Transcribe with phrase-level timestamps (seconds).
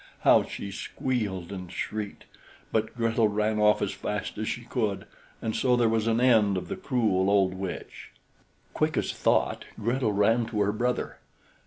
[0.21, 2.25] how she squealed and shrieked,
[2.71, 5.05] but Gretel ran off as fast as she could,
[5.43, 8.09] and so there was an end of the cruel old witch.
[8.73, 11.19] Quick as thought, Gretel ran to her brother.